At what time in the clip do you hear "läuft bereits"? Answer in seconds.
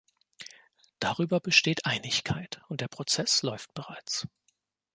3.43-4.25